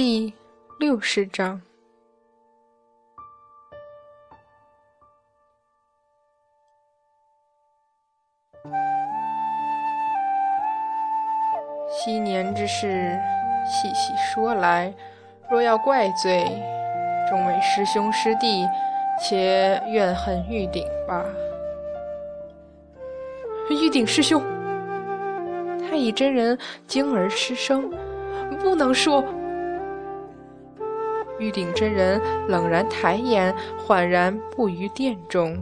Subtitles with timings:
[0.00, 0.32] 第
[0.78, 1.60] 六十章。
[11.90, 13.18] 昔年之事，
[13.66, 14.94] 细细说来，
[15.50, 16.44] 若要怪罪，
[17.28, 18.64] 众位师兄师弟，
[19.20, 21.26] 且怨恨玉鼎吧。
[23.68, 24.40] 玉鼎师兄，
[25.80, 27.90] 太乙真人惊而失声，
[28.60, 29.24] 不能说。
[31.38, 35.56] 玉鼎真人冷然抬眼，缓然步于殿中。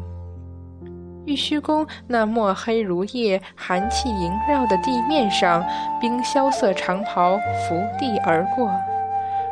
[1.27, 5.65] 玉虚宫那墨黑如夜、寒气萦绕的地面上，
[6.01, 8.71] 冰萧色长袍拂地而过，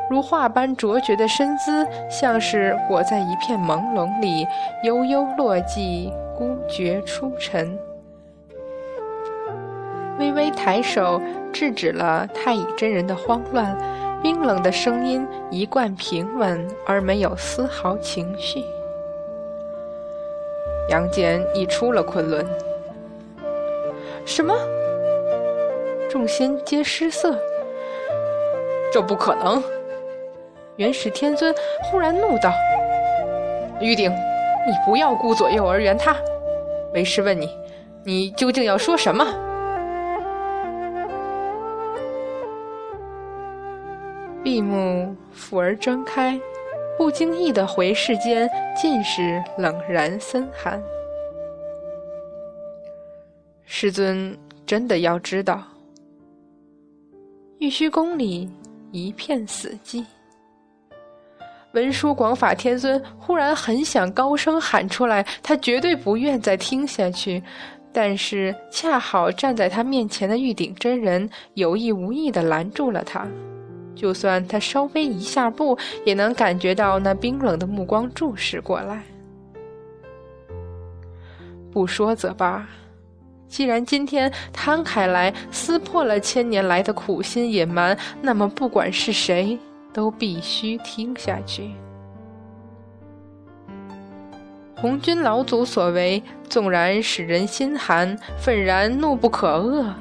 [0.09, 4.47] 如画般卓绝的身姿，像是裹在一片朦胧里，
[4.85, 7.77] 悠悠落寂，孤绝出尘。
[10.21, 11.21] 微微抬手
[11.53, 13.77] 制止了太乙真人的慌乱，
[14.25, 18.65] 冰冷的声音一贯平稳，而没有丝毫情绪。
[20.89, 22.43] 杨戬已出了昆仑。
[24.25, 24.55] 什么？
[26.09, 27.39] 众仙皆失色。
[28.91, 29.63] 这不可能！
[30.77, 32.51] 元始天尊忽然怒道
[33.79, 36.17] ：“玉鼎，你不要顾左右而言他。
[36.95, 37.51] 为师问你，
[38.03, 39.27] 你究竟要说什么？”
[44.45, 46.39] 闭目，复而睁开。
[46.99, 50.81] 不经意的回视间，尽是冷然森寒。
[53.65, 55.65] 师尊真的要知道？
[57.59, 58.51] 玉虚宫里
[58.93, 60.05] 一片死寂。
[61.73, 67.43] 文殊广法天尊忽然很想高声喊出来，他绝对不愿再听下去，
[67.95, 73.27] 但是恰好站在他面前的玉鼎真人有意无意的拦住了他。
[73.95, 79.03] 就算他稍微一下步，也能感觉到那冰冷的目光注视过来。
[81.73, 82.67] 不说则罢，
[83.49, 89.59] 既然今天摊开来撕破了千年来的苦心隐瞒，那么不管是谁，
[89.93, 91.71] 都必须听下去。
[94.77, 99.93] 红军老祖所为，纵然使人心寒，愤然怒不可遏。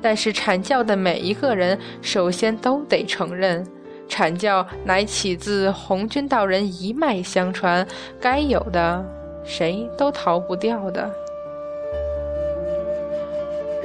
[0.00, 3.66] 但是阐教的每一个人，首先都得承认，
[4.08, 7.86] 阐教乃起自红军道人一脉相传，
[8.20, 9.04] 该有的
[9.44, 11.10] 谁都逃不掉的。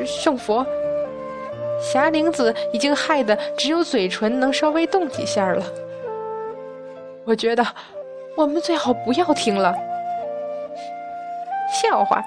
[0.06, 0.66] 圣佛，
[1.80, 5.64] 霞灵子已经害得只有嘴唇能稍微动几下了。
[7.26, 7.66] 我觉得，
[8.36, 9.74] 我们最好不要听了。
[11.72, 12.22] 笑话，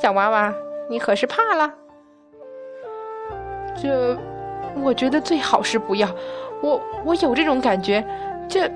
[0.00, 0.54] 小娃娃，
[0.88, 1.72] 你可是怕了？
[3.80, 4.16] 这，
[4.82, 6.08] 我觉得最好是不要。
[6.62, 8.04] 我我有这种感觉。
[8.48, 8.68] 这，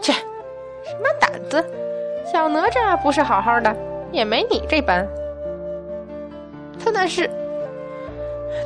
[0.00, 1.64] 切，什么胆子？
[2.30, 3.74] 小哪吒不是好好的，
[4.12, 5.06] 也没你这般。
[6.78, 7.30] 他那是，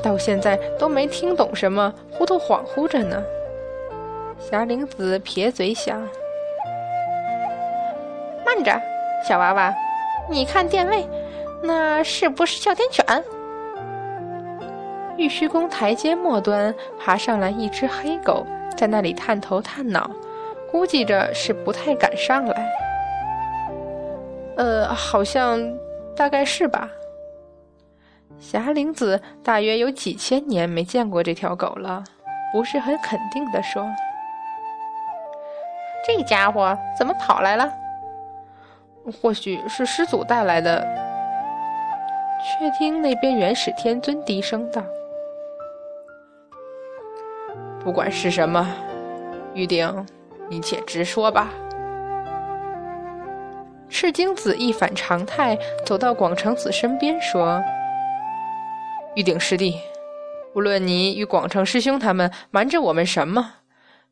[0.02, 3.22] 到现在都没听懂什么，糊涂恍惚着呢。
[4.38, 6.00] 霞灵子撇嘴想：
[8.44, 8.72] 慢着，
[9.28, 9.72] 小娃娃，
[10.28, 11.06] 你看殿位，
[11.62, 13.04] 那是不是哮天犬？
[15.20, 20.10] 玉虚宫台阶末端爬上来一只黑狗，在那里探头探脑，
[20.72, 22.72] 估计着是不太敢上来。
[24.56, 25.60] 呃，好像，
[26.16, 26.88] 大概是吧。
[28.38, 32.02] 霞灵子大约有几千年没见过这条狗了，
[32.50, 33.86] 不是很肯定的说
[36.06, 37.70] ：“这家伙怎么跑来了？
[39.20, 40.82] 或许是师祖带来的。”
[42.58, 44.82] 却听那边元始天尊低声道。
[47.82, 48.68] 不管是什么，
[49.54, 50.06] 玉鼎，
[50.48, 51.50] 你且直说吧。
[53.88, 57.60] 赤精子一反常态，走到广成子身边说
[59.16, 59.80] ：“玉鼎师弟，
[60.54, 63.54] 无论你与广成师兄他们瞒着我们什么，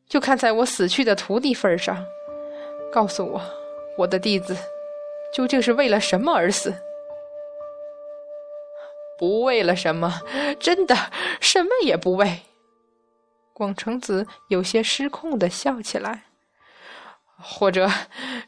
[0.07, 2.03] 就看在我死去的徒弟份上，
[2.91, 3.41] 告诉我，
[3.99, 4.57] 我的弟子
[5.33, 6.73] 究竟是为了什么而死？
[9.17, 10.21] 不为了什么，
[10.59, 10.95] 真的
[11.39, 12.39] 什么也不为。”
[13.59, 16.23] 广成子有些失控的笑起来，
[17.35, 17.89] 或者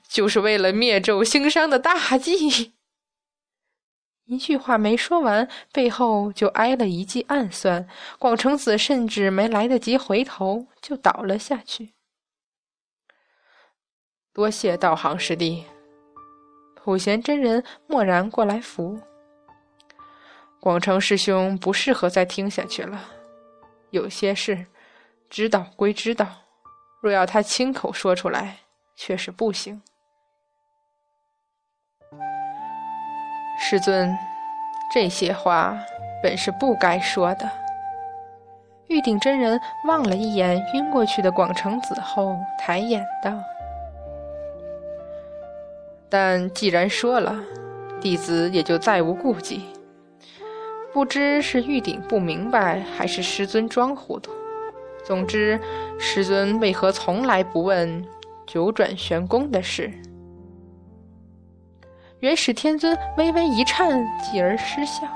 [0.07, 2.71] 就是为了灭纣兴商的大计。
[4.23, 7.89] 一句话没说完，背后就挨了一记暗算。
[8.17, 11.91] 广成子甚至没来得及回头，就倒了下去。
[14.31, 15.65] 多谢道行师弟，
[16.75, 18.97] 普贤真人蓦然过来扶。
[20.61, 23.09] 广成师兄不适合再听下去了，
[23.89, 24.67] 有些事。
[25.31, 26.27] 知道归知道，
[27.01, 28.57] 若要他亲口说出来，
[28.97, 29.81] 却是不行。
[33.57, 34.13] 师尊，
[34.93, 35.77] 这些话
[36.21, 37.49] 本是不该说的。
[38.87, 39.57] 玉鼎真人
[39.87, 43.31] 望了一眼晕过去的广成子后，抬眼道
[46.11, 47.39] ：“但既然说了，
[48.01, 49.65] 弟子也就再无顾忌。
[50.91, 54.29] 不知是玉鼎不明白，还是师尊装糊涂。
[55.03, 55.59] 总之，
[55.99, 58.05] 师尊为何从来不问
[58.45, 59.91] 九转玄功的事？”
[62.19, 65.07] 元始天尊微微一颤，继而失笑。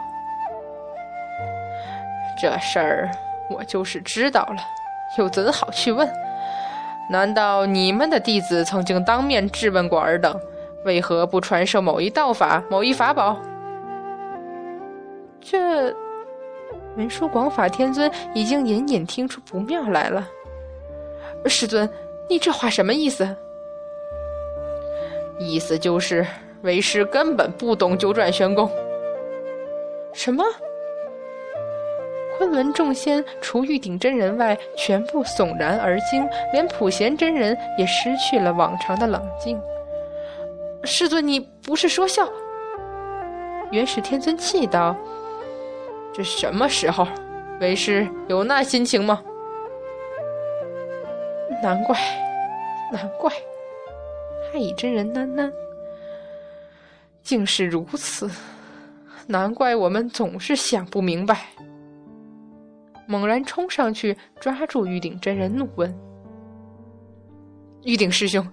[2.42, 3.12] 这事儿
[3.50, 4.58] 我就是知道了，
[5.18, 6.10] 又怎好去问？
[7.10, 10.36] 难道你们的弟子曾经当面质问过尔等，
[10.84, 13.40] 为何不传授某一道法、某一法宝？
[15.40, 15.94] 这
[16.98, 20.28] 文殊广法天尊已经隐隐听出不妙来了。
[21.46, 21.90] 师尊，
[22.30, 23.28] 你这话什么意思？
[25.38, 26.26] 意思就是。
[26.62, 28.68] 为师根本不懂九转玄功。
[30.14, 30.44] 什么？
[32.38, 39.62] 昆仑众仙除玉鼎真人外，全部悚然而惊，连普贤真人也失去了往常的冷静。
[40.84, 42.28] 师尊，你不是说笑？
[43.70, 44.96] 元始天尊气道
[46.16, 47.06] ：“这什么时候？
[47.60, 49.22] 为师有那心情吗？”
[51.64, 51.98] 难怪，
[52.92, 53.32] 难怪。
[54.52, 55.52] 太乙真人喃喃。
[57.24, 58.30] 竟是如此，
[59.26, 61.48] 难怪我们总是想不明白。
[63.08, 65.94] 猛然冲上去抓住玉鼎真人，怒问
[67.84, 68.48] ：“玉鼎师兄，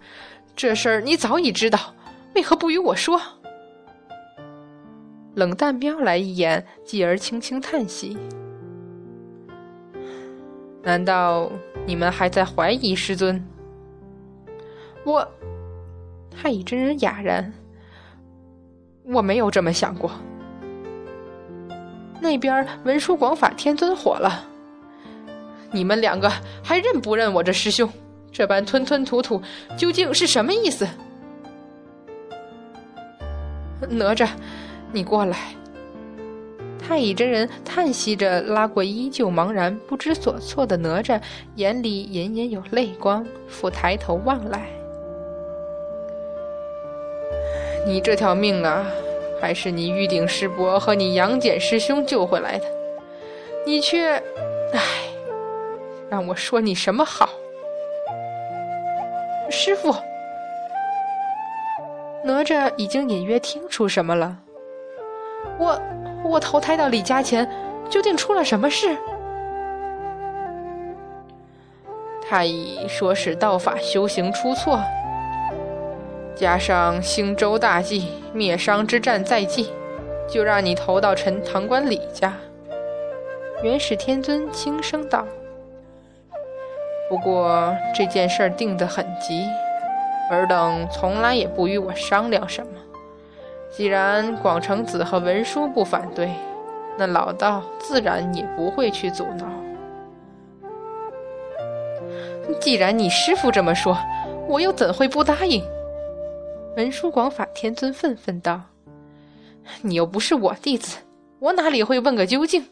[0.56, 1.79] 这事儿你早已知道，
[2.35, 3.20] 为何不与我说？”
[5.34, 8.19] 冷淡瞄来一眼，继而轻轻叹息
[10.82, 11.50] ：“难道
[11.87, 13.43] 你们还在怀疑师尊？”
[15.05, 15.26] 我
[16.31, 17.52] 太乙真人哑然。
[19.05, 20.11] 我没有这么想过。
[22.20, 24.44] 那边文殊广法天尊火了，
[25.73, 26.31] 你们两个
[26.62, 27.88] 还认不认我这师兄？
[28.31, 29.43] 这般吞吞吐吐，
[29.76, 30.87] 究竟是什么意思？
[33.88, 34.28] 哪吒，
[34.93, 35.37] 你过来。
[36.79, 41.21] 太乙真人叹息着，拉过依旧茫然不知所措的哪吒，
[41.55, 44.67] 眼里隐隐有泪光，复抬头望来。
[47.87, 48.85] 你这条命啊，
[49.41, 52.65] 还是你玉鼎师伯和你杨戬师兄救回来的，
[53.65, 54.15] 你却……
[54.73, 54.81] 唉，
[56.11, 57.29] 让我说你什么好？
[59.50, 59.95] 师傅，
[62.25, 64.38] 哪吒已经隐约听出什么了。
[65.59, 65.81] 我
[66.25, 67.49] 我投胎到李家前，
[67.89, 68.97] 究竟出了什么事？
[72.29, 74.81] 太乙说是道法修行出错。
[76.35, 79.71] 加上兴周大计灭商之战在即，
[80.29, 82.33] 就让你投到陈塘关李家。
[83.62, 85.27] 元始天尊轻声道
[87.09, 89.47] ：“不过这件事定得很急，
[90.31, 92.73] 尔等从来也不与我商量什么。
[93.73, 96.31] 既然广成子和文殊不反对，
[96.99, 99.47] 那老道自然也不会去阻挠。
[102.61, 103.97] 既然你师父这么说，
[104.47, 105.64] 我又怎会不答应？”
[106.76, 108.61] 文殊广法天尊愤愤道
[109.81, 110.99] ：“你又不是我弟子，
[111.38, 112.67] 我哪里会问个究竟？”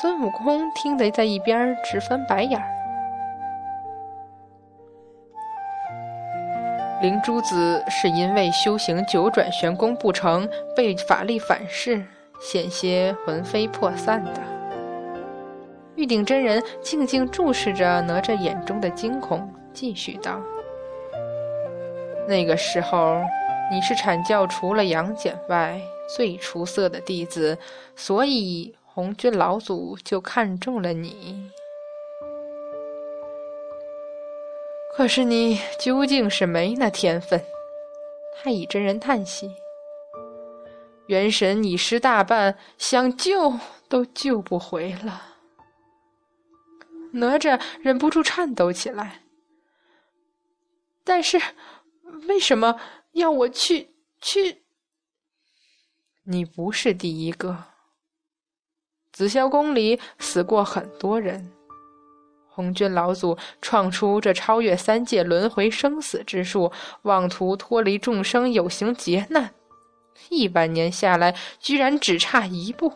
[0.00, 2.77] 孙悟空听得在一边直翻白眼儿。
[7.00, 12.04] 灵珠子是因为修行九转玄功不成，被法力反噬，
[12.40, 14.32] 险些魂飞魄散的。
[15.94, 20.40] 玉鼎真人静静注视着哪吒眼中的惊恐，继续道。
[22.26, 23.22] 那个时候，
[23.70, 25.80] 你是阐教除了杨戬外
[26.16, 27.56] 最出色的弟子，
[27.94, 31.48] 所以红军老祖就看中了你。
[34.98, 37.40] 可是你究竟是没那天分。
[38.34, 39.48] 太乙真人叹息
[41.06, 43.56] ：“元神已失大半，想救
[43.88, 45.36] 都救不回了。”
[47.14, 49.22] 哪吒忍不住颤抖起来。
[51.04, 51.40] 但是。
[52.26, 52.80] 为什么
[53.12, 54.64] 要我去去？
[56.24, 57.64] 你不是第一个。
[59.12, 61.52] 紫霄宫里死过很多人，
[62.58, 66.72] 红军老祖创出这超越三界轮回生死之术，
[67.02, 69.50] 妄图脱离众生有形劫难，
[70.28, 72.92] 一万年下来，居然只差一步，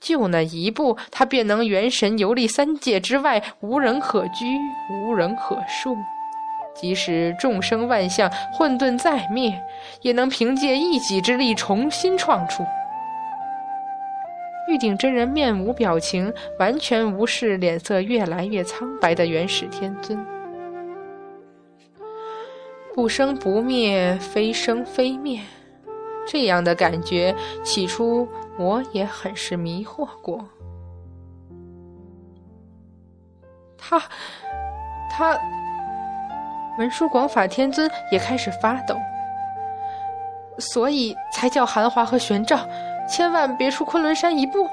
[0.00, 4.46] 就那一步，他便能元神游历三界之外，无人可居，
[4.90, 5.94] 无人可恕。
[6.74, 9.62] 即使众生万象混沌再灭，
[10.00, 12.64] 也能凭借一己之力重新创出。
[14.74, 20.18] 玉鼎真人面无表情，完全无视脸色越来越苍白的元始天尊。
[22.92, 25.40] 不生不灭，非生非灭，
[26.26, 28.26] 这样的感觉，起初
[28.58, 30.44] 我也很是迷惑过。
[33.78, 34.02] 他，
[35.08, 35.38] 他，
[36.80, 38.96] 文殊广法天尊也开始发抖，
[40.58, 42.58] 所以才叫韩华和玄奘。
[43.08, 44.68] 千万别出昆仑山一步！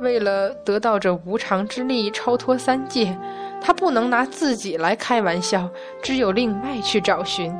[0.00, 3.16] 为了得到这无常之力，超脱三界，
[3.60, 5.70] 他不能拿自己来开玩笑，
[6.02, 7.54] 只有另外去找寻。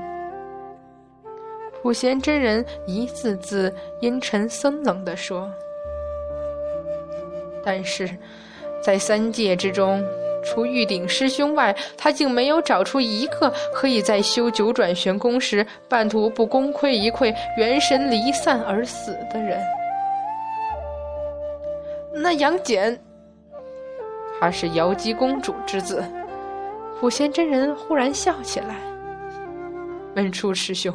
[1.81, 5.49] 普贤真人一字字阴沉森冷地说
[7.65, 8.11] ：“但是，
[8.83, 10.05] 在三界之中。”
[10.45, 19.61] 除玉鼎师兄外，他竟没有找出一个可以在修九转玄功时半途不功亏一篑、元神离散而死的人。
[22.15, 22.99] 那杨戬，
[24.39, 26.05] 他是瑶姬公主之子。
[27.01, 28.77] 普贤真人忽然笑起来
[30.15, 30.93] ：“文殊师兄，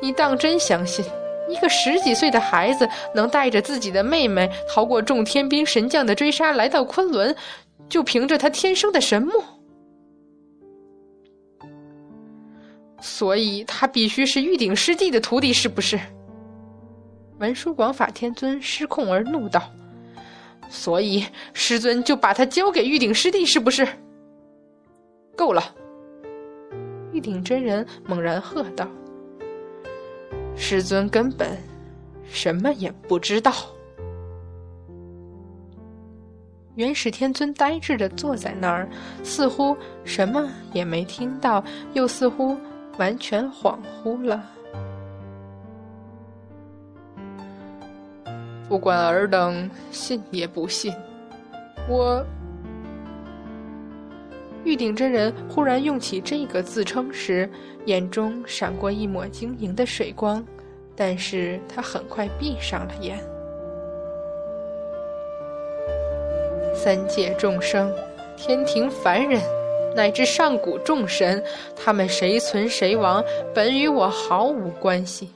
[0.00, 1.04] 你当真相信
[1.48, 7.34] 一个十几岁的孩子能带着自己的妹妹逃过众天兵神将的追杀，来到昆仑？”
[7.88, 9.32] 就凭着他天生的神目，
[13.00, 16.00] 所以他必须是玉鼎师弟的徒弟，是不是？
[17.38, 19.62] 文殊广法天尊失控而怒道
[20.70, 23.86] ：“所以师尊就把他交给玉鼎师弟，是不是？”
[25.36, 25.74] 够了！
[27.12, 28.88] 玉鼎真人猛然喝道
[30.56, 31.58] ：“师尊根本
[32.30, 33.52] 什么也不知道。”
[36.76, 38.88] 元始天尊呆滞的坐在那儿，
[39.22, 41.62] 似乎什么也没听到，
[41.92, 42.56] 又似乎
[42.96, 44.42] 完全恍惚了。
[48.68, 50.94] 不管尔等信也不信，
[51.88, 52.24] 我
[54.64, 57.50] 玉鼎真人忽然用起这个自称时，
[57.84, 60.42] 眼中闪过一抹晶莹的水光，
[60.96, 63.31] 但是他很快闭上了眼。
[66.82, 67.94] 三界众生，
[68.36, 69.40] 天庭凡人，
[69.94, 71.40] 乃至上古众神，
[71.76, 73.22] 他们谁存谁亡，
[73.54, 75.30] 本与我毫无关系。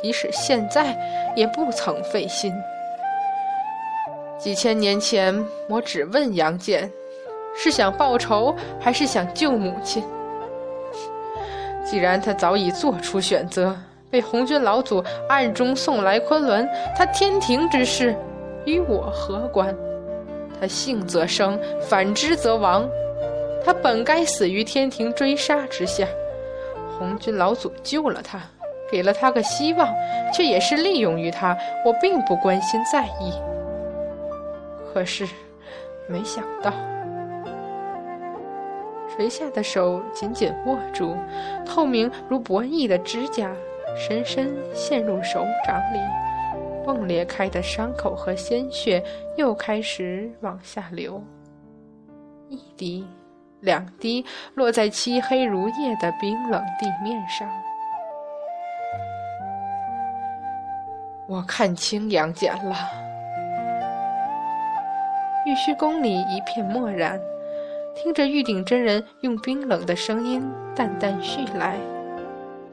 [0.00, 0.96] 即使现在，
[1.34, 2.54] 也不曾费心。
[4.38, 6.88] 几千年前，我只问杨戬，
[7.56, 10.04] 是想报仇，还是想救母亲？
[11.84, 13.76] 既然他早已做出选择，
[14.08, 18.14] 被红军老祖暗中送来昆仑，他天庭之事，
[18.64, 19.76] 与我何关？
[20.64, 22.88] 他幸则生，反之则亡。
[23.62, 26.08] 他本该死于天庭追杀之下，
[26.98, 28.40] 红军老祖救了他，
[28.90, 29.94] 给了他个希望，
[30.32, 31.54] 却也是利用于他。
[31.84, 33.30] 我并不关心在意。
[34.90, 35.28] 可是，
[36.08, 36.72] 没想到，
[39.14, 41.14] 垂下的手紧紧握住，
[41.66, 43.50] 透明如薄翼的指甲，
[43.98, 45.98] 深深陷入手掌里。
[46.84, 49.02] 迸裂开的伤口和鲜血
[49.36, 51.22] 又开始往下流，
[52.48, 53.06] 一滴、
[53.60, 54.24] 两滴
[54.54, 57.48] 落在漆黑如夜的冰冷地面上。
[61.26, 62.76] 我看清杨戬了。
[65.46, 67.20] 玉虚宫里一片漠然，
[67.94, 70.42] 听着玉鼎真人用冰冷的声音
[70.74, 71.78] 淡淡叙来。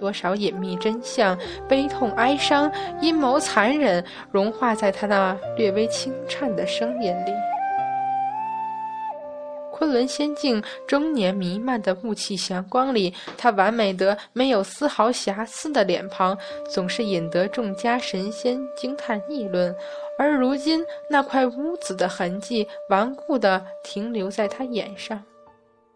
[0.02, 1.38] 多少隐秘真相、
[1.70, 2.70] 悲痛哀伤、
[3.02, 7.32] 阴谋残忍，融化在他那略微轻颤的声音里。
[9.72, 16.38] 昆仑仙境终年弥漫的雾气祥光里，他完美得没有丝毫瑕疵的脸庞，
[16.70, 19.76] 总是引得众家神仙惊叹议论。
[20.18, 25.24] 而如今，那块污渍的痕迹顽固地停留在他眼上。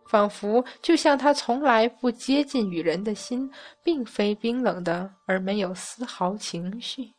[0.08, 3.52] 仿佛就像他从来不接近与人的心，
[3.84, 7.14] 并非冰冷的，而没有丝毫情绪。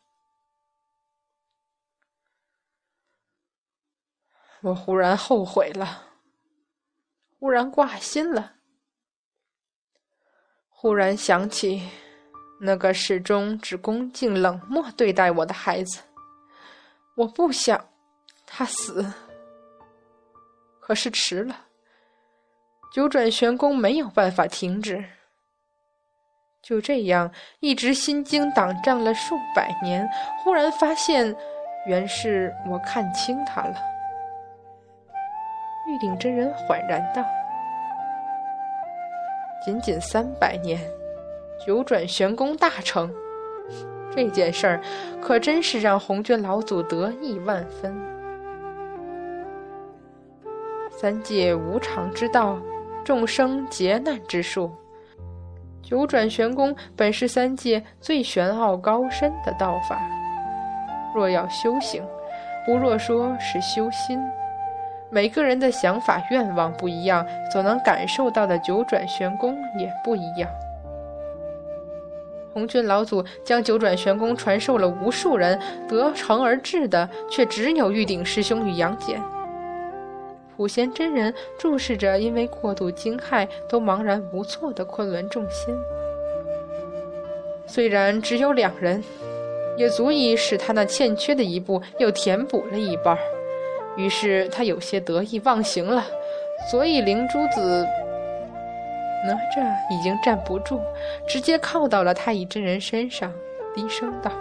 [4.61, 6.03] 我忽然后悔了，
[7.37, 8.53] 忽然挂心了，
[10.67, 11.87] 忽然想起
[12.59, 16.01] 那个始终只恭敬冷漠对待我的孩子。
[17.15, 17.87] 我不想
[18.45, 19.05] 他死，
[20.79, 21.66] 可是迟了。
[22.93, 25.03] 九转玄功没有办法停止，
[26.63, 30.07] 就这样一直心惊胆战了数百年，
[30.43, 31.35] 忽然发现，
[31.85, 33.75] 原是我看清他了。
[35.87, 37.23] 玉鼎真人缓然道
[39.63, 40.79] ：“仅仅三百年，
[41.65, 43.13] 九转玄功大成，
[44.15, 44.81] 这件事儿
[45.21, 47.95] 可真是让红军老祖得意万分。
[50.89, 52.59] 三界无常之道，
[53.07, 54.69] 众生劫难之术。”
[55.81, 59.97] 九转玄功本是三界最玄奥高深的道法，
[61.15, 62.03] 若要修行，
[62.65, 64.19] 不若说是修心。
[65.09, 70.49] 每个人的想法愿望不一样，所能感受到的九转玄功也不一样。
[72.51, 79.23] 红军老祖将九转玄功传授了无数人，得成而至的却只有玉鼎师兄与杨戬。
[80.57, 85.73] 普贤真人注视着因为过度惊骇都茫然无措的昆仑众仙，
[87.67, 89.03] 虽然只有两人，
[89.77, 93.15] 也足以使他那欠缺的一步又填补了一半。
[93.97, 96.03] 于是他有些得意忘形了，
[96.71, 97.85] 所以灵珠子
[99.27, 100.81] 哪吒已经站不住，
[101.27, 103.31] 直接靠到了太乙真人身上，
[103.75, 104.31] 低声道：“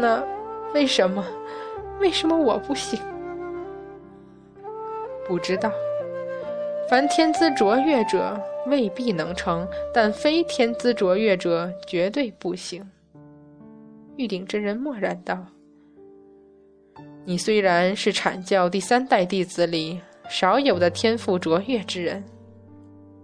[0.00, 0.22] 那
[0.72, 1.24] 为什么？
[1.98, 2.96] 为什么我不行？”
[5.26, 5.72] 不知道，
[6.88, 12.86] 凡天资卓越者未必能成，但非天资卓越者绝对不行。
[14.16, 15.46] 玉鼎真人默然道
[17.24, 22.22] ：“你虽然是阐教第三代弟子里少有的天赋卓越之人，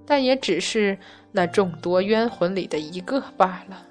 [0.07, 0.97] 但也只是
[1.33, 3.87] 那众多冤魂里的一个罢了。”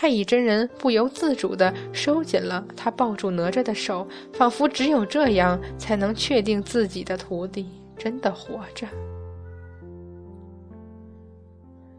[0.00, 8.86] 太乙真人不由自主地收紧了他抱住哪吒的手，仿佛只有这样才能确定自己的徒弟真的活着。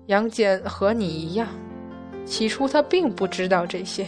[0.07, 1.47] 杨戬和你一样，
[2.25, 4.07] 起初他并不知道这些，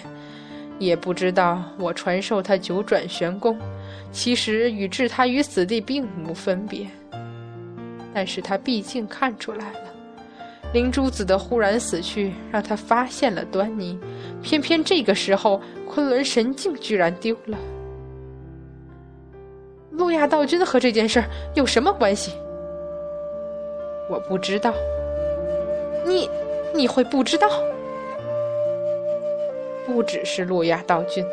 [0.79, 3.55] 也不知道我传授他九转玄功，
[4.11, 6.87] 其实与置他于死地并无分别。
[8.11, 9.92] 但是他毕竟看出来了。
[10.73, 13.97] 灵珠子的忽然死去，让他发现了端倪。
[14.41, 17.57] 偏偏这个时候，昆仑神境居然丢了。
[19.91, 22.33] 路亚道君和这件事有什么关系？
[24.09, 24.73] 我不知道。
[26.03, 26.27] 你，
[26.73, 27.47] 你会不知道？
[29.85, 31.23] 不只是路亚道君，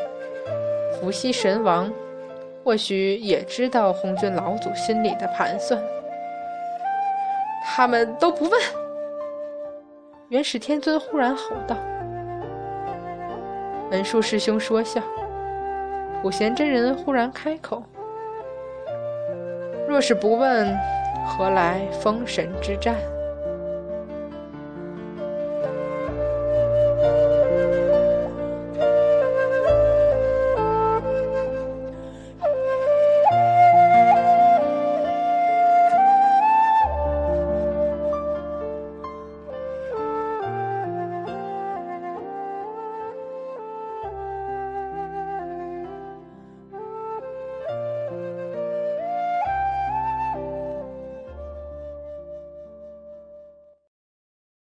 [0.92, 1.90] 伏羲神王，
[2.62, 5.82] 或许也知道红军老祖心里的盘算。
[7.64, 8.60] 他们都不问。
[10.30, 11.76] 元始天尊忽然吼道
[13.90, 15.02] ：“文殊师兄说笑。”
[16.22, 17.82] 普贤真人忽然开口
[19.88, 20.72] ：“若是不问，
[21.26, 22.94] 何来封神之战？”